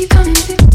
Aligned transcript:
you 0.00 0.08
coming 0.08 0.32
with 0.32 0.48
me? 0.48 0.69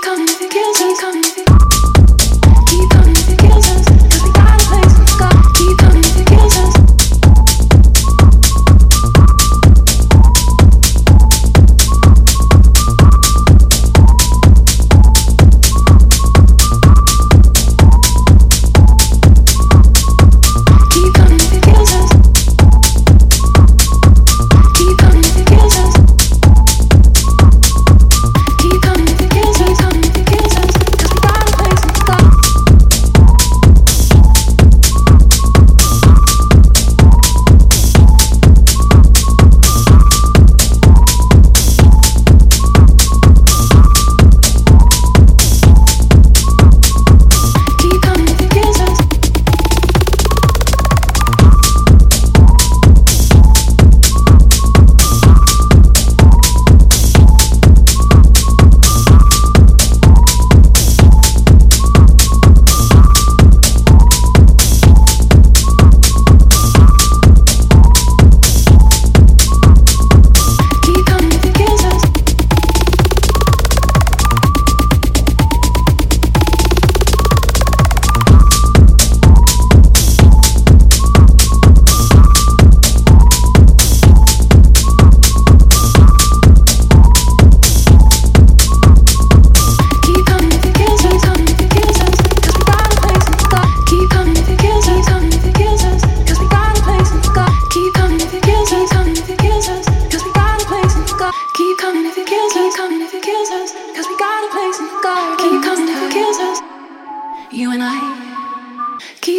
come. 0.00 0.26
here 0.26 0.49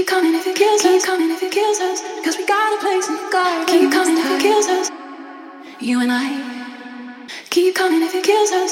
Keep 0.02 0.08
coming 0.08 0.34
if 0.34 0.48
it 0.48 0.56
kills 0.56 0.84
us, 0.84 1.04
Keep 1.04 1.04
coming 1.04 1.30
if 1.30 1.44
it 1.44 1.52
kills 1.52 1.80
us. 1.80 2.02
Cause 2.26 2.36
we 2.36 2.44
got 2.48 2.74
a 2.76 2.82
place 2.82 3.08
in 3.08 3.18
the 3.18 3.30
garden. 3.32 3.68
Keep 3.68 3.92
coming 3.92 4.18
if 4.18 4.32
it 4.32 4.42
kills 4.42 4.66
us, 4.66 4.90
you 5.80 6.02
and 6.02 6.12
I. 6.12 7.28
Keep 7.52 7.76
coming 7.76 8.02
if 8.02 8.16
it 8.16 8.24
kills 8.24 8.52
us. 8.52 8.71